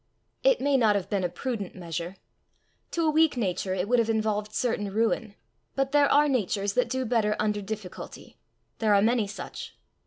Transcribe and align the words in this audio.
It 0.41 0.59
may 0.59 0.77
not 0.77 0.95
have 0.95 1.11
been 1.11 1.23
a 1.23 1.29
prudent 1.29 1.75
measure. 1.75 2.15
To 2.89 3.05
a 3.05 3.11
weak 3.11 3.37
nature 3.37 3.75
it 3.75 3.87
would 3.87 3.99
have 3.99 4.09
involved 4.09 4.51
certain 4.51 4.91
ruin. 4.91 5.35
But 5.75 5.91
there 5.91 6.11
are 6.11 6.27
natures 6.27 6.73
that 6.73 6.89
do 6.89 7.05
better 7.05 7.35
under 7.37 7.61
difficulty; 7.61 8.39
there 8.79 8.95
are 8.95 9.01
many 9.03 9.27
such. 9.27 9.77